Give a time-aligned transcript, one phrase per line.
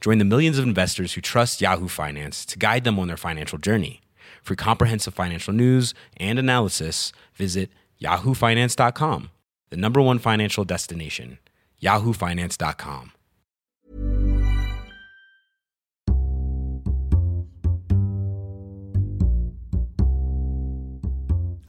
[0.00, 3.58] Join the millions of investors who trust Yahoo Finance to guide them on their financial
[3.58, 4.02] journey.
[4.42, 7.70] For comprehensive financial news and analysis, visit
[8.00, 9.30] yahoofinance.com,
[9.70, 11.38] the number one financial destination,
[11.82, 13.12] yahoofinance.com.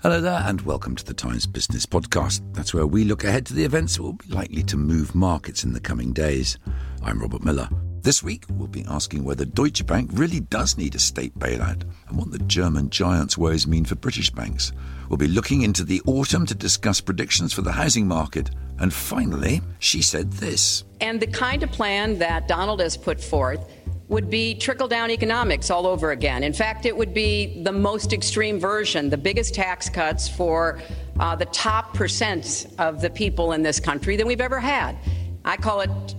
[0.04, 2.42] Hello there, and welcome to the Times Business Podcast.
[2.54, 5.64] That's where we look ahead to the events that will be likely to move markets
[5.64, 6.58] in the coming days.
[7.02, 7.68] I'm Robert Miller.
[8.08, 12.18] This week, we'll be asking whether Deutsche Bank really does need a state bailout and
[12.18, 14.72] what the German giant's woes mean for British banks.
[15.10, 18.50] We'll be looking into the autumn to discuss predictions for the housing market.
[18.80, 20.86] And finally, she said this.
[21.02, 23.70] And the kind of plan that Donald has put forth
[24.08, 26.44] would be trickle down economics all over again.
[26.44, 30.80] In fact, it would be the most extreme version, the biggest tax cuts for
[31.20, 34.96] uh, the top percent of the people in this country than we've ever had.
[35.44, 36.16] I call it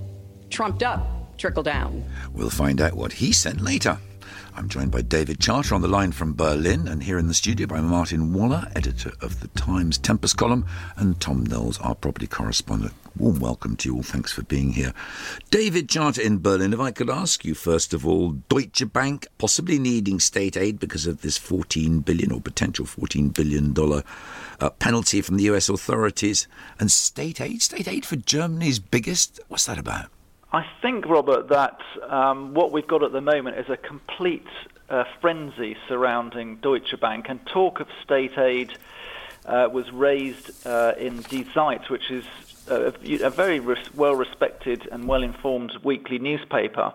[0.51, 2.05] trumped up trickle down.
[2.33, 3.99] We'll find out what he said later.
[4.59, 7.69] I'm joined by David Charter on the line from Berlin, and here in the studio
[7.69, 12.93] by Martin Waller, editor of the Times Tempus column, and Tom Knowles, our property correspondent.
[13.17, 14.03] Warm welcome to you all.
[14.03, 14.93] Thanks for being here.
[15.53, 19.79] David Charter in Berlin, if I could ask you, first of all, Deutsche Bank possibly
[19.79, 24.03] needing state aid because of this 14 billion or potential 14 billion dollar
[24.59, 26.49] uh, penalty from the US authorities,
[26.81, 29.39] and state aid, state aid for Germany's biggest.
[29.47, 30.11] What's that about?
[30.51, 34.47] I think, Robert, that um, what we've got at the moment is a complete
[34.89, 38.73] uh, frenzy surrounding Deutsche Bank, and talk of state aid
[39.45, 42.25] uh, was raised uh, in Die Zeit, which is
[42.67, 46.95] a, a very res- well-respected and well-informed weekly newspaper.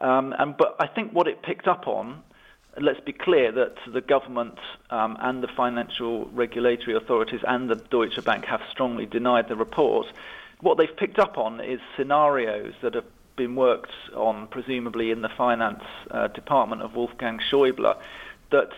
[0.00, 2.22] Um, and but I think what it picked up on
[2.78, 4.58] let's be clear that the government
[4.90, 10.06] um, and the financial regulatory authorities and the Deutsche Bank have strongly denied the report
[10.66, 13.04] what they've picked up on is scenarios that have
[13.36, 17.96] been worked on, presumably in the finance uh, department of Wolfgang Schäuble,
[18.50, 18.70] that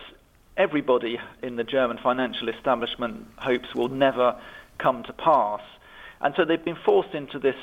[0.55, 4.39] everybody in the German financial establishment hopes will never
[4.77, 5.61] come to pass.
[6.21, 7.55] And so they've been forced into this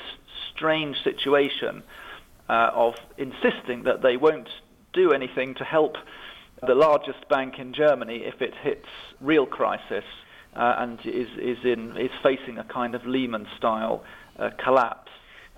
[0.53, 1.81] strange situation
[2.49, 4.49] uh, of insisting that they won't
[4.91, 5.95] do anything to help
[6.61, 8.87] the largest bank in Germany if it hits
[9.21, 10.03] real crisis
[10.57, 14.03] uh, and is is in is facing a kind of Lehman style
[14.39, 15.11] uh, collapse.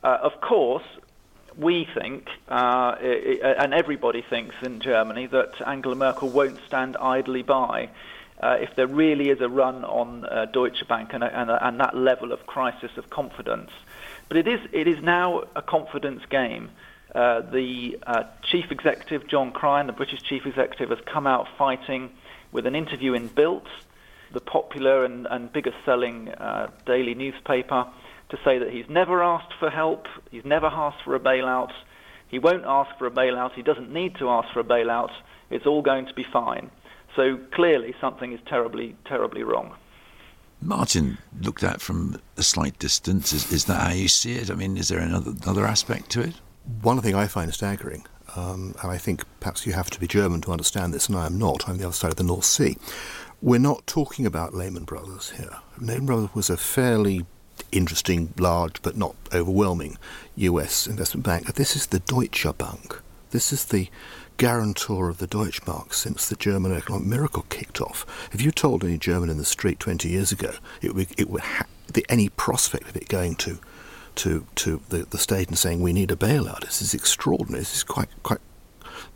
[0.03, 0.83] Uh, of course,
[1.57, 7.41] we think, uh, it, and everybody thinks in Germany, that Angela Merkel won't stand idly
[7.41, 7.89] by.
[8.41, 11.93] Uh, if there really is a run on uh, Deutsche Bank and, and, and, that
[11.93, 13.69] level of crisis of confidence.
[14.29, 16.69] But it is, it is now a confidence game.
[17.13, 22.11] Uh, the uh, chief executive, John Cryan, the British chief executive, has come out fighting
[22.53, 23.67] with an interview in Bild
[24.33, 27.85] the popular and, and biggest selling uh, daily newspaper,
[28.29, 31.71] to say that he's never asked for help, he's never asked for a bailout,
[32.27, 35.09] he won't ask for a bailout, he doesn't need to ask for a bailout,
[35.49, 36.69] it's all going to be fine.
[37.15, 39.75] So clearly something is terribly, terribly wrong.
[40.61, 44.51] Martin, looked at from a slight distance, is, is that how you see it?
[44.51, 46.35] I mean, is there another, another aspect to it?
[46.81, 50.41] One thing I find staggering, um, and I think perhaps you have to be German
[50.41, 52.77] to understand this, and I am not, I'm the other side of the North Sea.
[53.41, 55.59] We're not talking about Lehman Brothers here.
[55.79, 57.25] Lehman Brothers was a fairly
[57.71, 59.97] interesting, large, but not overwhelming
[60.35, 61.53] US investment bank.
[61.55, 62.99] This is the Deutsche Bank.
[63.31, 63.89] This is the
[64.35, 68.05] guarantor of the Deutsche Mark since the German economic miracle kicked off.
[68.33, 71.41] If you told any German in the street 20 years ago it would, it would
[71.41, 73.59] ha- the, any prospect of it going to
[74.15, 77.61] to to the, the state and saying we need a bailout, this is extraordinary.
[77.61, 78.39] This is quite quite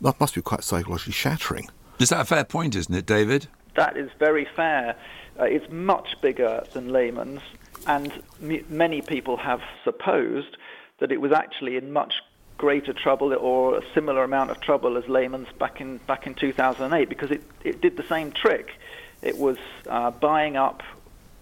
[0.00, 1.68] that must be quite psychologically shattering.
[1.98, 3.48] Is that a fair point, isn't it, David?
[3.76, 4.96] That is very fair.
[5.38, 7.40] Uh, it's much bigger than Lehman's,
[7.86, 8.12] and
[8.42, 10.56] m- many people have supposed
[10.98, 12.14] that it was actually in much
[12.56, 17.08] greater trouble or a similar amount of trouble as Lehman's back in back in 2008
[17.08, 18.70] because it, it did the same trick.
[19.22, 20.82] It was uh, buying up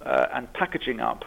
[0.00, 1.24] uh, and packaging up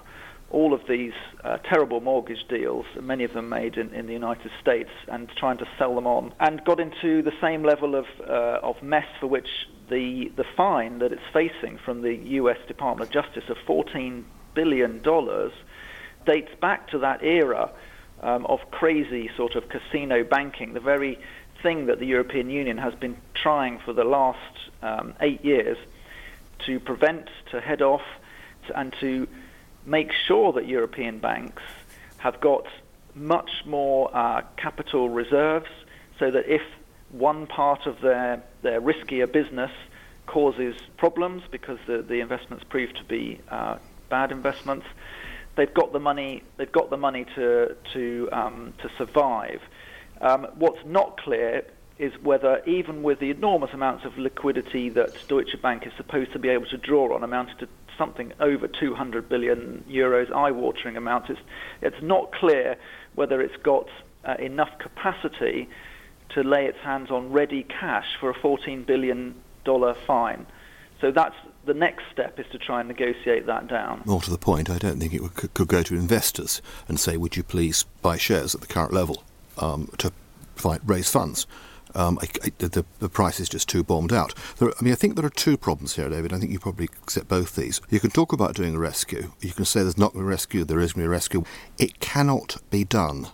[0.50, 1.13] all of these
[1.44, 5.58] uh, terrible mortgage deals, many of them made in, in, the United States, and trying
[5.58, 9.28] to sell them on, and got into the same level of, uh, of mess for
[9.28, 9.48] which
[9.90, 12.58] the, the fine that it's facing from the U.S.
[12.68, 14.24] Department of Justice of $14
[14.54, 15.02] billion
[16.26, 17.70] dates back to that era
[18.22, 21.20] um, of crazy sort of casino banking, the very
[21.62, 25.78] thing that the European Union has been trying for the last um, eight years
[26.66, 28.04] to prevent, to head off,
[28.74, 29.28] and to
[29.86, 31.62] make sure that European banks
[32.18, 32.66] have got
[33.14, 35.70] much more uh, capital reserves
[36.20, 36.62] so that if
[37.17, 39.71] one part of their, their riskier business
[40.27, 43.77] causes problems because the, the investments prove to be uh,
[44.09, 44.85] bad investments,
[45.56, 46.44] they've got the money.
[46.57, 49.62] They've got the money to to um, to survive.
[50.21, 51.65] Um, what's not clear
[51.97, 56.39] is whether, even with the enormous amounts of liquidity that Deutsche Bank is supposed to
[56.39, 57.67] be able to draw on, amounting to
[57.97, 61.39] something over 200 billion euros, eye-watering amounts, it's,
[61.81, 62.75] it's not clear
[63.15, 63.88] whether it's got
[64.25, 65.69] uh, enough capacity
[66.30, 70.45] to lay its hands on ready cash for a 14 billion dollar fine.
[71.01, 71.36] So that's
[71.66, 74.01] the next step is to try and negotiate that down.
[74.06, 77.18] More to the point, I don't think it would, could go to investors and say,
[77.18, 79.24] "Would you please buy shares at the current level
[79.57, 80.12] um, to
[80.56, 81.48] find, raise funds?"
[81.95, 84.33] Um, I, I, the, the, price is just too bombed out.
[84.57, 86.33] There, I mean, I think there are two problems here, David.
[86.33, 87.80] I think you probably accept both these.
[87.89, 89.31] You can talk about doing a rescue.
[89.39, 91.07] You can say there's not going to be a rescue, there is going to be
[91.07, 91.45] a rescue.
[91.77, 93.30] It cannot be done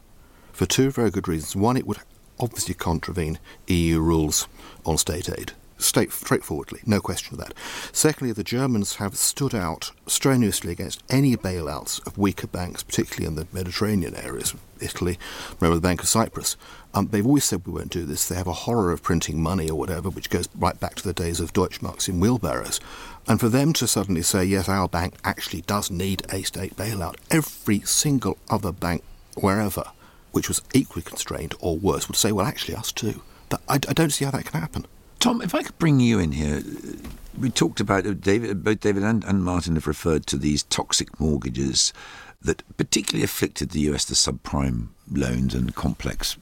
[0.53, 1.55] for two very good reasons.
[1.55, 1.97] One, it would
[2.41, 4.47] obviously contravene EU rules
[4.85, 7.53] on state aid straightforwardly, no question of that.
[7.91, 13.35] Secondly, the Germans have stood out strenuously against any bailouts of weaker banks, particularly in
[13.35, 15.19] the Mediterranean areas, Italy,
[15.59, 16.55] remember the Bank of Cyprus.
[16.93, 18.27] Um, they've always said we won't do this.
[18.27, 21.13] They have a horror of printing money or whatever, which goes right back to the
[21.13, 22.79] days of Deutschmarks in wheelbarrows.
[23.27, 27.15] And for them to suddenly say, yes, our bank actually does need a state bailout,
[27.29, 29.03] every single other bank,
[29.35, 29.85] wherever,
[30.31, 33.21] which was equally constrained or worse, would say, well, actually, us too.
[33.67, 34.85] I, I don't see how that can happen.
[35.19, 36.63] Tom, if I could bring you in here,
[37.37, 41.19] we talked about uh, David, both David and, and Martin have referred to these toxic
[41.19, 41.93] mortgages
[42.41, 46.37] that particularly afflicted the US, the subprime loans and complex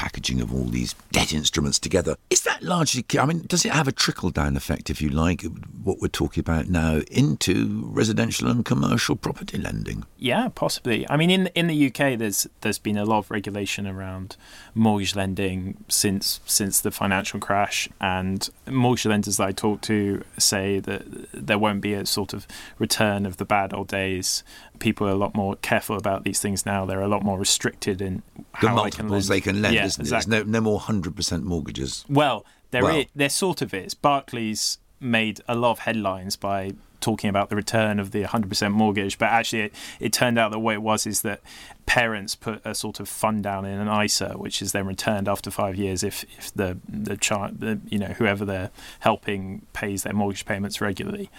[0.00, 2.16] packaging of all these debt instruments together.
[2.30, 5.42] Is that largely, I mean, does it have a trickle down effect, if you like,
[5.82, 10.06] what we're talking about now, into residential and commercial property lending?
[10.16, 11.06] Yeah, possibly.
[11.10, 14.38] I mean, in in the UK, there's there's been a lot of regulation around
[14.74, 20.80] mortgage lending since since the financial crash, and mortgage lenders that I talk to say
[20.80, 21.02] that
[21.34, 22.46] there won't be a sort of
[22.78, 24.44] return of the bad old days.
[24.80, 26.84] People are a lot more careful about these things now.
[26.84, 28.22] They're a lot more restricted in
[28.60, 29.74] the how multiples they can lend.
[29.74, 30.30] Yeah, isn't exactly.
[30.30, 32.04] There's no, no more 100% mortgages.
[32.08, 32.96] Well, there, Well.
[32.96, 33.94] is, there sort of is.
[33.94, 39.18] Barclays made a lot of headlines by talking about the return of the 100% mortgage,
[39.18, 41.40] but actually it, it turned out that what it was is that
[41.86, 45.50] parents put a sort of fund down in an ISA, which is then returned after
[45.50, 48.70] five years if, if the the child, you know, whoever they're
[49.00, 51.30] helping pays their mortgage payments regularly.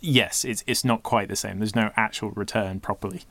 [0.00, 1.58] Yes, it's it's not quite the same.
[1.58, 3.22] There's no actual return properly.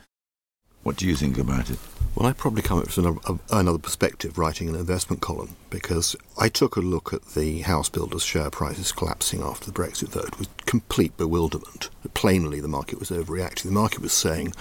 [0.83, 1.79] What do you think about it?
[2.13, 6.47] Well, I probably come at it from another, perspective, writing an investment column, because I
[6.49, 10.49] took a look at the house builders' share prices collapsing after the Brexit vote with
[10.65, 11.89] complete bewilderment.
[12.13, 13.63] Plainly, the market was overreacting.
[13.63, 14.53] The market was saying,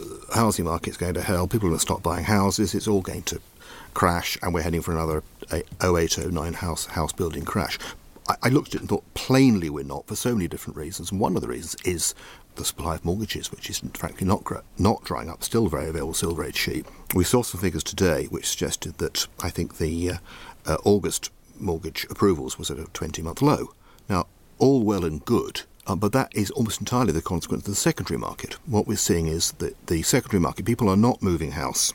[0.00, 3.02] uh, housing market's going to hell, people are going to stop buying houses, it's all
[3.02, 3.40] going to
[3.94, 7.78] crash, and we're heading for another uh, 0809 house, house building crash.
[8.28, 11.10] I, I looked at it and thought, plainly we're not, for so many different reasons.
[11.10, 12.14] And one of the reasons is
[12.56, 14.44] the supply of mortgages, which is frankly not
[14.78, 16.86] not drying up, still very available, still very cheap.
[17.14, 20.16] We saw some figures today which suggested that I think the uh,
[20.66, 23.72] uh, August mortgage approvals was at a 20-month low.
[24.08, 24.26] Now,
[24.58, 28.18] all well and good, uh, but that is almost entirely the consequence of the secondary
[28.18, 28.54] market.
[28.66, 31.92] What we're seeing is that the secondary market, people are not moving house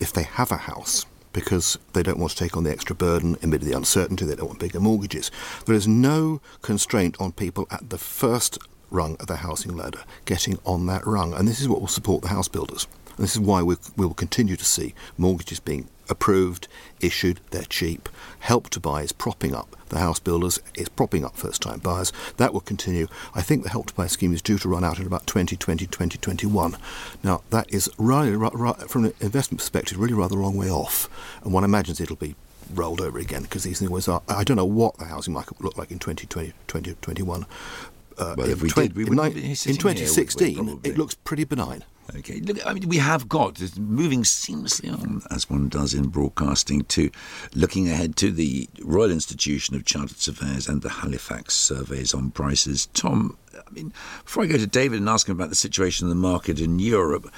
[0.00, 3.36] if they have a house because they don't want to take on the extra burden
[3.42, 5.30] amid the uncertainty, they don't want bigger mortgages.
[5.66, 8.58] There is no constraint on people at the first
[8.90, 12.22] rung of the housing ladder getting on that rung, and this is what will support
[12.22, 12.86] the house builders.
[13.16, 16.66] And this is why we, we will continue to see mortgages being approved,
[17.00, 18.08] issued, they're cheap.
[18.40, 22.12] Help to buy is propping up the house builders, it's propping up first time buyers.
[22.38, 23.06] That will continue.
[23.34, 25.86] I think the Help to Buy scheme is due to run out in about 2020,
[25.86, 26.76] 2021.
[27.22, 28.32] Now, that is really,
[28.88, 31.08] from an investment perspective, really rather a long way off.
[31.44, 32.34] And one imagines it'll be
[32.74, 34.22] rolled over again because these things are.
[34.28, 37.46] I don't know what the housing market will look like in 2020, 2021.
[38.18, 39.94] Uh, Well, if in we twen- did, we in wouldn't ni- be in sitting here,
[39.94, 41.84] 2016, it looks pretty benign.
[42.16, 46.82] Okay, look, I mean, we have got moving seamlessly on, as one does in broadcasting,
[46.86, 47.10] to
[47.54, 52.86] looking ahead to the Royal Institution of Chartered Surveyors and the Halifax surveys on prices.
[52.94, 53.92] Tom, I mean,
[54.24, 56.80] before I go to David and ask him about the situation in the market in
[56.80, 57.30] Europe,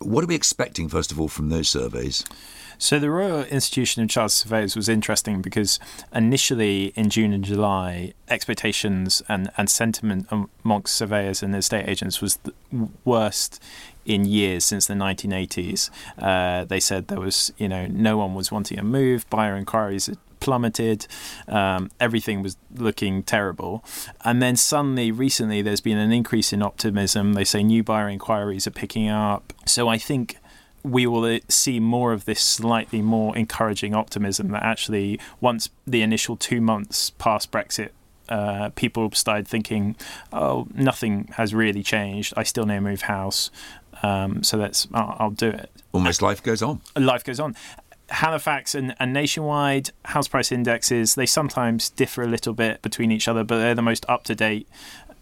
[0.00, 2.24] what are we expecting, first of all, from those surveys?
[2.78, 5.78] So the Royal Institution of Chartered Surveyors was interesting because
[6.14, 10.26] initially in June and July, expectations and, and sentiment
[10.64, 12.52] amongst surveyors and estate agents was the
[13.04, 13.62] worst
[14.04, 15.90] in years since the 1980s.
[16.18, 19.28] Uh, they said there was, you know, no one was wanting to move.
[19.30, 21.06] Buyer inquiries had plummeted.
[21.48, 23.84] Um, everything was looking terrible.
[24.24, 27.32] And then suddenly, recently, there's been an increase in optimism.
[27.32, 29.52] They say new buyer inquiries are picking up.
[29.64, 30.36] So I think
[30.82, 36.02] we will uh, see more of this slightly more encouraging optimism that actually, once the
[36.02, 37.90] initial two months past Brexit
[38.28, 39.96] uh, people started thinking,
[40.32, 42.32] "Oh, nothing has really changed.
[42.36, 43.50] I still need to move house,
[44.04, 46.80] um, so that's I'll, I'll, do it." Almost life goes on.
[46.96, 47.54] Life goes on.
[48.10, 53.28] Halifax and, and nationwide house price indexes they sometimes differ a little bit between each
[53.28, 54.68] other, but they're the most up to date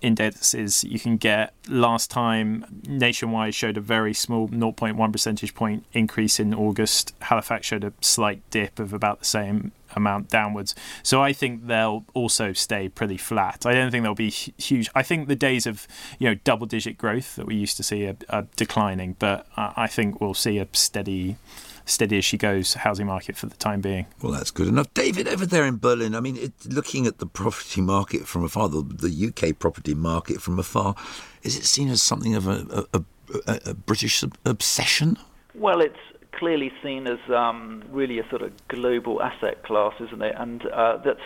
[0.03, 1.55] indexes you can get.
[1.69, 7.15] Last time, Nationwide showed a very small 0.1 percentage point increase in August.
[7.23, 10.75] Halifax showed a slight dip of about the same amount downwards.
[11.03, 13.67] So I think they'll also stay pretty flat.
[13.67, 14.91] I don't think they'll be huge.
[14.95, 15.87] I think the days of
[16.19, 19.87] you know double digit growth that we used to see are, are declining, but I
[19.87, 21.37] think we'll see a steady
[21.85, 24.07] steady as she goes housing market for the time being.
[24.21, 24.93] Well, that's good enough.
[24.95, 28.69] David, over there in Berlin, I mean, it, looking at the property market from afar,
[28.69, 30.95] the, the, UK property market from afar,
[31.43, 33.05] is it seen as something of a, a,
[33.47, 35.19] a, a British obsession?
[35.55, 35.97] Well, it's
[36.33, 40.35] clearly seen as um, really a sort of global asset class, isn't it?
[40.37, 41.21] And uh, that's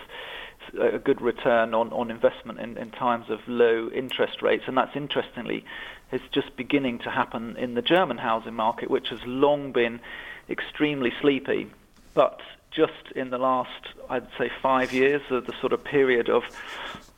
[0.80, 4.64] a good return on, on investment in, in times of low interest rates.
[4.66, 5.64] And that's interestingly
[6.12, 10.00] is just beginning to happen in the German housing market, which has long been
[10.48, 11.70] extremely sleepy.
[12.14, 16.44] But just in the last, I'd say, five years, of the sort of period of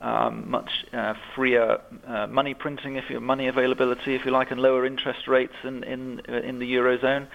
[0.01, 4.61] um, much uh, freer uh, money printing, if you money availability, if you like, and
[4.61, 7.27] lower interest rates in in uh, in the eurozone,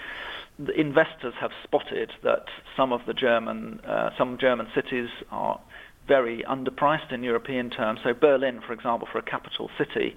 [0.58, 2.46] the investors have spotted that
[2.76, 5.60] some of the German uh, some German cities are
[6.08, 8.00] very underpriced in European terms.
[8.02, 10.16] So Berlin, for example, for a capital city,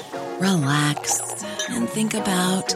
[0.41, 2.75] relax and think about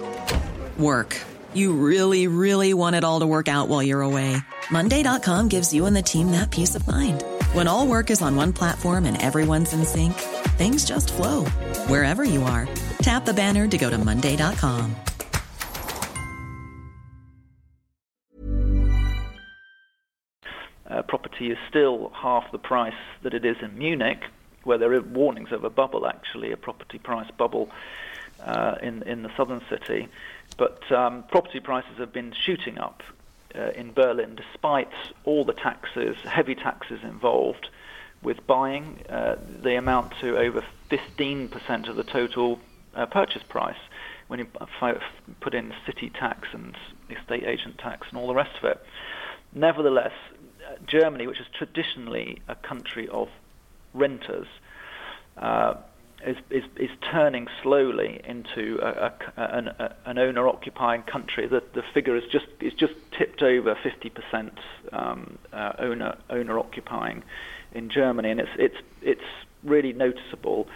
[0.78, 1.20] work.
[1.54, 4.38] You really, really want it all to work out while you're away.
[4.70, 7.24] Monday.com gives you and the team that peace of mind.
[7.54, 10.14] When all work is on one platform and everyone's in sync,
[10.58, 11.46] things just flow
[11.88, 12.68] wherever you are.
[13.00, 14.96] Tap the banner to go to Monday.com.
[20.88, 22.94] Uh, property is still half the price
[23.24, 24.20] that it is in Munich,
[24.66, 27.70] where there are warnings of a bubble, actually, a property price bubble
[28.44, 30.10] uh, in in the southern city,
[30.58, 33.02] but um, property prices have been shooting up
[33.56, 34.92] uh, in Berlin despite
[35.24, 37.70] all the taxes, heavy taxes involved
[38.22, 39.00] with buying.
[39.10, 42.60] Uh, they amount to over 15% of the total
[42.96, 43.78] uh, purchase price
[44.28, 44.48] when you
[45.40, 46.76] put in city tax and
[47.10, 48.84] estate agent tax and all the rest of it.
[49.54, 50.14] Nevertheless,
[50.68, 53.30] uh, Germany, which is traditionally a country of
[53.96, 54.48] renters,
[55.38, 55.76] uh,
[56.26, 61.48] is, is, is turning slowly into a, a, an, a, an owner-occupying country.
[61.48, 64.52] The, the figure is just is just tipped over 50%
[64.92, 67.24] um, uh, owner owner-occupying
[67.74, 69.22] in Germany, and it's it's it's
[69.64, 70.68] really noticeable.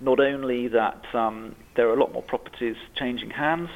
[0.00, 3.70] Not only that um, there are a lot more properties changing hands,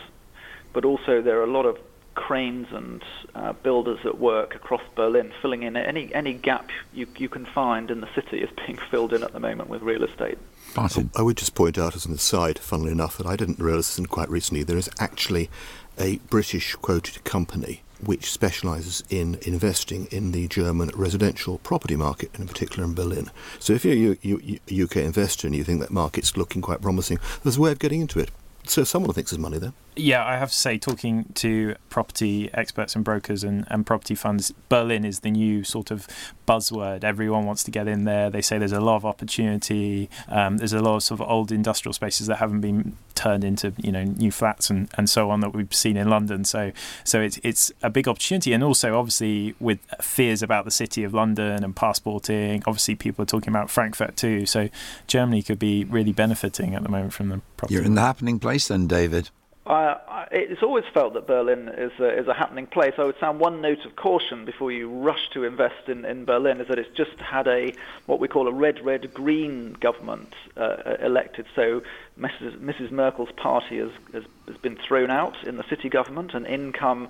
[0.72, 1.78] but also there are a lot of
[2.18, 3.02] cranes and
[3.36, 7.92] uh, builders at work across Berlin, filling in any any gap you you can find
[7.92, 10.36] in the city is being filled in at the moment with real estate.
[10.76, 11.10] Martin.
[11.16, 14.06] I would just point out as an aside, funnily enough, that I didn't realise this
[14.06, 14.64] quite recently.
[14.64, 15.48] There is actually
[15.96, 22.42] a British quoted company which specialises in investing in the German residential property market, and
[22.42, 23.30] in particular in Berlin.
[23.58, 27.56] So if you're a UK investor and you think that market's looking quite promising, there's
[27.56, 28.30] a way of getting into it.
[28.64, 29.72] So someone thinks there's money there.
[29.98, 34.52] Yeah, I have to say, talking to property experts and brokers and, and property funds,
[34.68, 36.06] Berlin is the new sort of
[36.46, 37.04] buzzword.
[37.04, 38.30] Everyone wants to get in there.
[38.30, 40.08] They say there's a lot of opportunity.
[40.28, 43.72] Um, there's a lot of sort of old industrial spaces that haven't been turned into
[43.78, 46.44] you know new flats and, and so on that we've seen in London.
[46.44, 46.72] So
[47.04, 51.12] so it's it's a big opportunity, and also obviously with fears about the city of
[51.12, 52.62] London and passporting.
[52.66, 54.46] Obviously, people are talking about Frankfurt too.
[54.46, 54.68] So
[55.06, 57.74] Germany could be really benefiting at the moment from the property.
[57.74, 59.30] You're in the happening place then, David.
[59.70, 62.94] It's always felt that Berlin is a, is a happening place.
[62.96, 66.60] I would sound one note of caution before you rush to invest in, in Berlin
[66.60, 67.74] is that it's just had a
[68.06, 71.44] what we call a red, red, green government uh, elected.
[71.54, 71.82] So
[72.18, 72.58] Mrs.
[72.58, 72.90] Mrs.
[72.90, 77.08] Merkel's party has, has, has been thrown out in the city government, and in come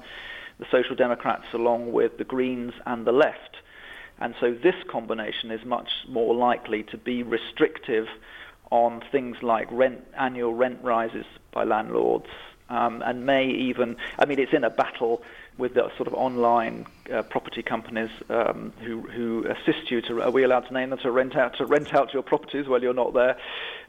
[0.59, 3.59] the Social Democrats along with the Greens and the left.
[4.19, 8.09] And so this combination is much more likely to be restrictive
[8.71, 12.27] on things like rent, annual rent rises by landlords,
[12.69, 15.23] um, and may even, I mean, it's in a battle
[15.57, 20.31] with the sort of online uh, property companies um, who who assist you to are
[20.31, 22.95] we allowed to name them to rent out to rent out your properties while you're
[22.95, 23.37] not there,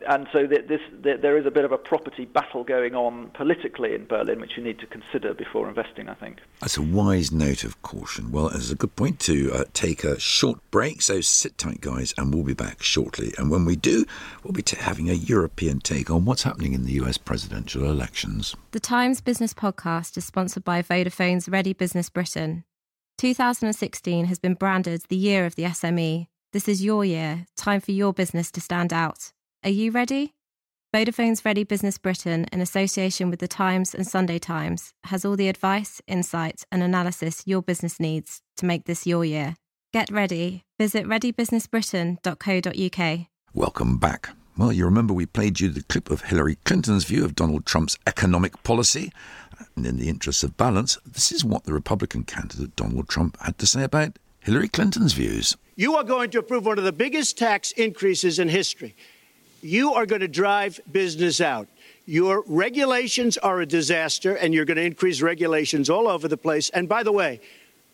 [0.08, 4.06] and so this there is a bit of a property battle going on politically in
[4.06, 6.10] Berlin which you need to consider before investing.
[6.10, 8.32] I think that's a wise note of caution.
[8.32, 11.02] Well, it's a good point to uh, take a short break.
[11.02, 13.34] So sit tight, guys, and we'll be back shortly.
[13.38, 14.06] And when we do,
[14.44, 17.18] we'll be t- having a European take on what's happening in the U.S.
[17.18, 18.56] presidential elections.
[18.72, 22.64] The Times Business Podcast is sponsored by Vodafone's Ready Business Britain.
[23.20, 26.28] 2016 has been branded the year of the SME.
[26.54, 29.34] This is your year, time for your business to stand out.
[29.62, 30.36] Are you ready?
[30.96, 35.50] Vodafone's Ready Business Britain, in association with The Times and Sunday Times, has all the
[35.50, 39.58] advice, insight, and analysis your business needs to make this your year.
[39.92, 40.64] Get ready.
[40.80, 43.28] Visit readybusinessbritain.co.uk.
[43.54, 44.30] Welcome back.
[44.60, 47.98] Well, you remember we played you the clip of Hillary Clinton's view of Donald Trump's
[48.06, 49.10] economic policy.
[49.78, 53.58] And in the interests of balance, this is what the Republican candidate Donald Trump had
[53.60, 55.56] to say about Hillary Clinton's views.
[55.78, 58.98] You are going to approve one of the biggest tax increases in history.
[59.62, 61.70] You are going to drive business out.
[62.06, 66.70] Your regulations are a disaster, and you're going to increase regulations all over the place.
[66.72, 67.40] And by the way,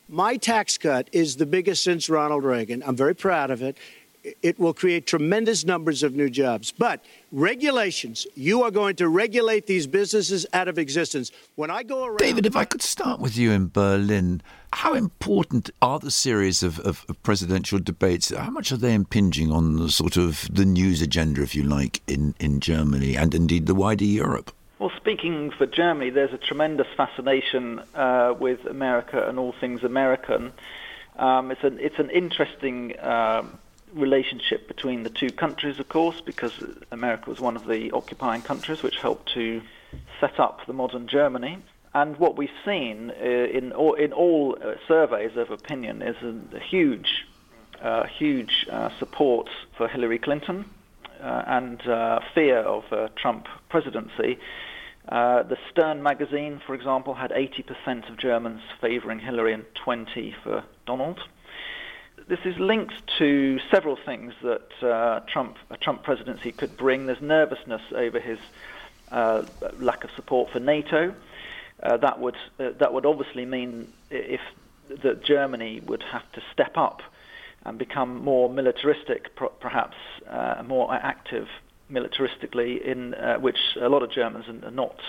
[0.10, 2.82] my tax cut is the biggest since Ronald Reagan.
[2.84, 3.78] I'm very proud of it
[4.42, 6.72] it will create tremendous numbers of new jobs.
[6.72, 11.32] But regulations, you are going to regulate these businesses out of existence.
[11.56, 12.18] When I go around.
[12.18, 14.42] David, if I could start with you in Berlin,
[14.74, 18.30] how important are the series of, of, of presidential debates?
[18.30, 22.02] How much are they impinging on the sort of the news agenda, if you like,
[22.08, 24.52] in, in Germany and indeed the wider Europe?
[24.80, 30.52] Well, speaking for Germany, there's a tremendous fascination uh, with America and all things American.
[31.16, 33.58] Um, it's an it's an interesting um,
[33.96, 36.54] relationship between the two countries, of course, because
[36.92, 39.62] America was one of the occupying countries which helped to
[40.20, 41.58] set up the modern Germany.
[41.94, 46.60] And what we've seen uh, in all, in all uh, surveys of opinion is a,
[46.60, 47.26] huge,
[47.82, 50.66] uh, huge uh, support for Hillary Clinton
[51.22, 52.84] uh, and uh, fear of
[53.16, 54.38] Trump presidency.
[55.08, 61.20] the Stern magazine, for example, had 80% of Germans favoring Hillary and 20 for Donald
[62.28, 67.06] this is linked to several things that uh, Trump, a Trump presidency could bring.
[67.06, 68.40] There's nervousness over his
[69.12, 69.44] uh,
[69.80, 71.14] lack of support for NATO.
[71.82, 74.42] Uh, that would uh, that would obviously mean if
[75.04, 77.02] that Germany would have to step up
[77.64, 79.98] and become more militaristic, perhaps
[80.30, 81.48] uh, more active
[81.92, 85.00] militaristically, in uh, which a lot of Germans are not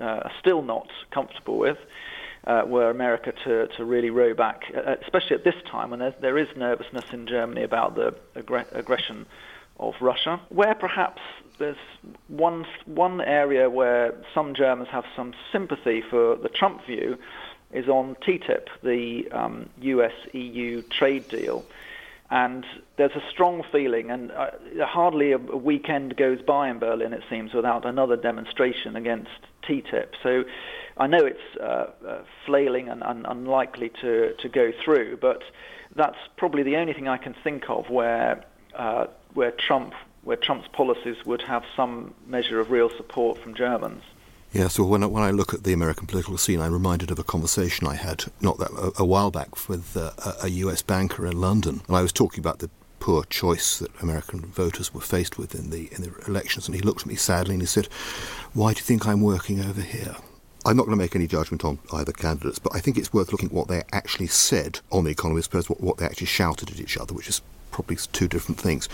[0.00, 1.76] are still not comfortable with
[2.46, 6.38] uh, were America to, to really row back, uh, especially at this time when there
[6.38, 9.26] is nervousness in Germany about the aggr- aggression
[9.78, 11.20] of Russia, where perhaps
[11.58, 11.76] there's
[12.28, 17.18] one, one area where some Germans have some sympathy for the Trump view
[17.72, 21.64] is on TTIP, the um, US EU trade deal.
[22.30, 22.64] And
[22.96, 24.50] there's a strong feeling, and uh,
[24.82, 29.30] hardly a, weekend goes by in Berlin, it seems, without another demonstration against
[29.68, 30.10] TTIP.
[30.22, 30.44] So
[30.96, 35.42] I know it's uh, uh, flailing and, and, unlikely to, to go through, but
[35.96, 40.68] that's probably the only thing I can think of where uh, where Trump where Trump's
[40.72, 44.02] policies would have some measure of real support from Germans.
[44.52, 47.20] Yeah, so when I, when I look at the American political scene, I'm reminded of
[47.20, 50.10] a conversation I had not that a, a while back with uh,
[50.42, 54.40] a, US banker in London, and I was talking about the poor choice that American
[54.40, 57.54] voters were faced with in the in the elections, and he looked at me sadly
[57.54, 57.86] and he said,
[58.52, 60.16] "Why do you think I'm working over here?"
[60.66, 63.32] I'm not going to make any judgment on either candidates, but I think it's worth
[63.32, 66.04] looking at what they actually said on the economy as opposed to what, what they
[66.04, 68.88] actually shouted at each other, which is probably two different things.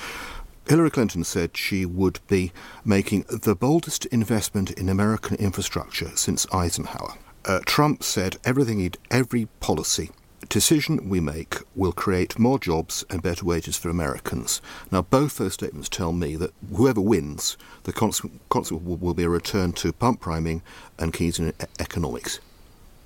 [0.68, 2.52] Hillary Clinton said she would be
[2.85, 7.14] making the boldest investment in American infrastructure since Eisenhower.
[7.44, 10.11] Uh, Trump said everything every policy
[10.48, 14.61] decision we make will create more jobs and better wages for Americans.
[14.90, 19.29] Now, both those statements tell me that whoever wins, the consequence will, will be a
[19.29, 20.62] return to pump priming
[20.98, 22.40] and Keynesian economics.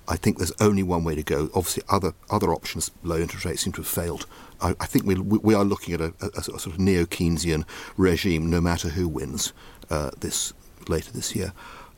[0.07, 1.49] I think there's only one way to go.
[1.53, 4.25] Obviously, other other options, low interest rates, seem to have failed.
[4.61, 7.65] I, I think we, we are looking at a, a, a sort of neo Keynesian
[7.97, 9.53] regime, no matter who wins
[9.89, 10.53] uh, this
[10.87, 11.53] later this year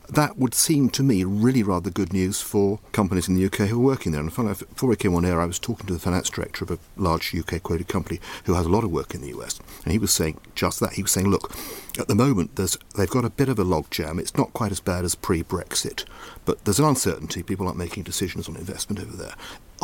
[0.08, 3.80] that would seem to me really rather good news for companies in the UK who
[3.80, 4.20] are working there.
[4.20, 6.78] And before I came on air, I was talking to the finance director of a
[6.96, 9.98] large UK quoted company who has a lot of work in the US, and he
[9.98, 10.94] was saying just that.
[10.94, 11.52] He was saying, look,
[11.98, 14.18] at the moment they've got a bit of a logjam.
[14.18, 16.04] It's not quite as bad as pre-Brexit,
[16.44, 17.42] but there's an uncertainty.
[17.42, 19.34] People aren't making decisions on investment over there.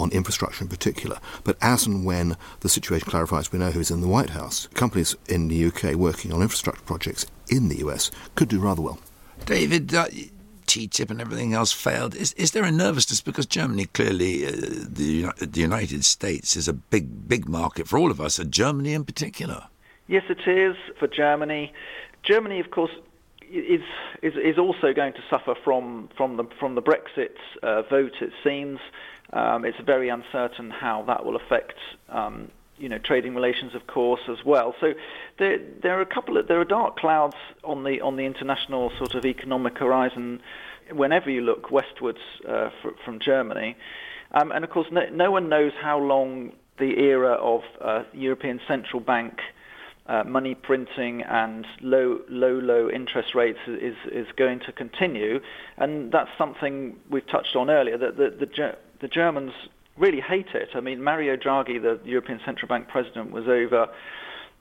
[0.00, 4.00] On infrastructure in particular, but as and when the situation clarifies, we know who's in
[4.00, 4.66] the White House.
[4.72, 8.98] Companies in the UK working on infrastructure projects in the US could do rather well.
[9.44, 10.06] David, uh,
[10.66, 12.14] TTIP and everything else failed.
[12.14, 16.72] Is, is there a nervousness because Germany clearly, uh, the, the United States is a
[16.72, 19.64] big, big market for all of us, and Germany in particular?
[20.06, 21.74] Yes, it is for Germany.
[22.22, 22.92] Germany, of course,
[23.52, 23.82] is
[24.22, 28.14] is, is also going to suffer from from the from the Brexit uh, vote.
[28.20, 28.78] It seems
[29.32, 31.74] um, it's very uncertain how that will affect
[32.08, 34.74] um, you know trading relations, of course, as well.
[34.80, 34.94] So
[35.38, 38.90] there there are a couple of there are dark clouds on the on the international
[38.98, 40.40] sort of economic horizon.
[40.90, 43.76] Whenever you look westwards uh, fr- from Germany,
[44.32, 48.60] um, and of course no, no, one knows how long the era of uh, European
[48.66, 49.38] Central Bank.
[50.06, 55.38] Uh, money printing and low, low, low interest rates is is going to continue,
[55.76, 57.96] and that's something we've touched on earlier.
[57.96, 58.46] That the the,
[59.00, 59.52] the Germans
[59.96, 60.70] really hate it.
[60.74, 63.88] I mean, Mario Draghi, the European Central Bank president, was over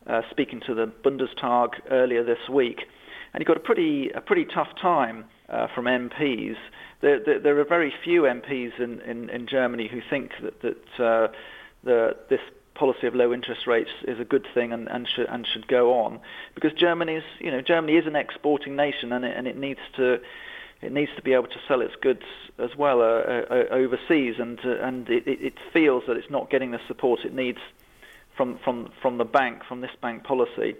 [0.07, 2.81] uh, speaking to the Bundestag earlier this week,
[3.33, 6.55] and he got a pretty a pretty tough time uh, from MPs.
[7.01, 11.03] There, there, there, are very few MPs in, in, in Germany who think that, that
[11.03, 11.27] uh,
[11.83, 12.41] the, this
[12.75, 15.93] policy of low interest rates is a good thing and, and should and should go
[15.93, 16.19] on
[16.55, 19.79] because Germany is you know Germany is an exporting nation and it, and it needs
[19.97, 20.17] to
[20.81, 22.23] it needs to be able to sell its goods
[22.57, 26.71] as well uh, uh, overseas, and uh, and it, it, feels that it's not getting
[26.71, 27.59] the support it needs
[28.35, 30.75] from from from the bank, from this bank policy.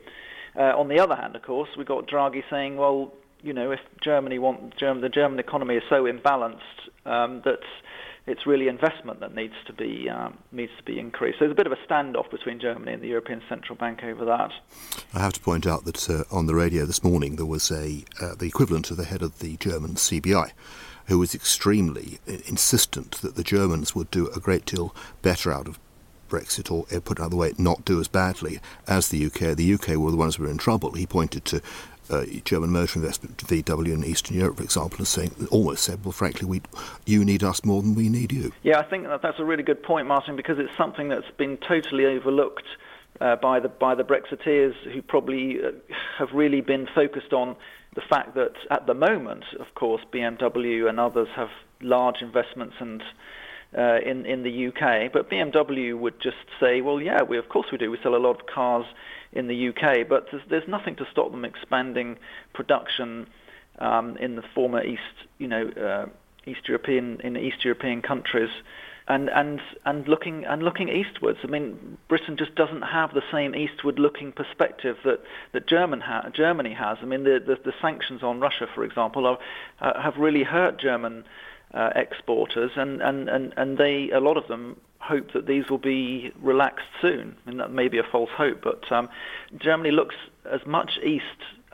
[0.55, 3.79] Uh, on the other hand, of course, we've got Draghi saying, well, you know, if
[4.01, 6.59] Germany want the German economy is so imbalanced
[7.05, 7.59] um, that
[8.29, 11.39] it's really investment that needs to be um, needs to be increased.
[11.39, 14.23] So there's a bit of a standoff between Germany and the European Central Bank over
[14.25, 14.51] that.
[15.13, 18.05] I have to point out that uh, on the radio this morning there was a
[18.21, 20.51] uh, the equivalent of the head of the German CBI,
[21.07, 25.67] who was extremely uh, insistent that the Germans would do a great deal better out
[25.67, 25.79] of
[26.29, 29.55] Brexit, or uh, put another way, not do as badly as the UK.
[29.55, 30.91] The UK were the ones who were in trouble.
[30.91, 31.61] He pointed to
[32.09, 36.11] uh, German motor investment, VW in Eastern Europe, for example, and saying almost said, well,
[36.11, 36.61] frankly, we,
[37.05, 38.51] you need us more than we need you.
[38.63, 41.57] Yeah, I think that that's a really good point, Martin, because it's something that's been
[41.57, 42.65] totally overlooked
[43.21, 45.71] uh, by the by the Brexiteers, who probably uh,
[46.17, 47.55] have really been focused on
[47.95, 51.49] the fact that at the moment, of course, BMW and others have
[51.81, 53.01] large investments and
[53.77, 57.67] uh, in in the UK, but BMW would just say, well, yeah, we of course
[57.71, 57.91] we do.
[57.91, 58.85] We sell a lot of cars
[59.33, 62.17] in the UK, but there's, there's nothing to stop them expanding
[62.53, 63.27] production
[63.79, 65.01] um, in the former East,
[65.37, 66.05] you know, uh,
[66.45, 68.49] East European in East European countries,
[69.07, 71.39] and and and looking and looking eastwards.
[71.43, 75.21] I mean, Britain just doesn't have the same eastward-looking perspective that
[75.53, 76.97] that German ha- Germany has.
[77.01, 79.39] I mean, the, the, the sanctions on Russia, for example, are,
[79.81, 81.23] uh, have really hurt German
[81.73, 84.77] uh, exporters, and, and, and, and they a lot of them
[85.09, 87.35] hope that these will be relaxed soon.
[87.45, 89.09] I mean, that may be a false hope, but um,
[89.57, 90.15] Germany looks
[90.49, 91.23] as much east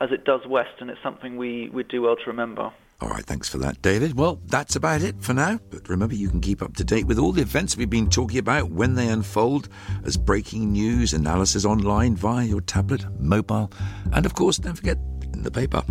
[0.00, 2.72] as it does west, and it's something we, we do well to remember.
[2.98, 4.16] All right, thanks for that, David.
[4.16, 5.60] Well, that's about it for now.
[5.70, 8.38] But remember, you can keep up to date with all the events we've been talking
[8.38, 9.68] about when they unfold
[10.04, 13.70] as breaking news analysis online via your tablet, mobile,
[14.12, 14.96] and of course, don't forget
[15.36, 15.82] in the paper.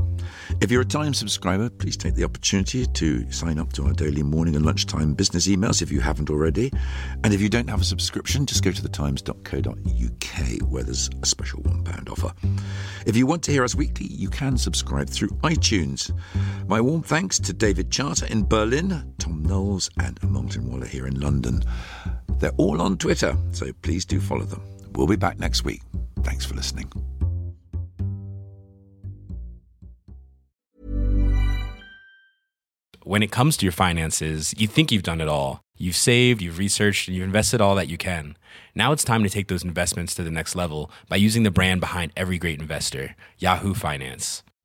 [0.61, 4.23] If you're a Times subscriber, please take the opportunity to sign up to our daily
[4.23, 6.71] morning and lunchtime business emails if you haven't already.
[7.23, 11.61] And if you don't have a subscription, just go to thetimes.co.uk where there's a special
[11.63, 12.31] £1 offer.
[13.05, 16.11] If you want to hear us weekly, you can subscribe through iTunes.
[16.67, 21.19] My warm thanks to David Charter in Berlin, Tom Knowles, and Martin Waller here in
[21.19, 21.61] London.
[22.39, 24.61] They're all on Twitter, so please do follow them.
[24.93, 25.81] We'll be back next week.
[26.23, 26.89] Thanks for listening.
[33.03, 35.59] When it comes to your finances, you think you've done it all.
[35.77, 38.37] You've saved, you've researched, and you've invested all that you can.
[38.73, 41.81] Now it's time to take those investments to the next level by using the brand
[41.81, 44.43] behind every great investor, Yahoo Finance.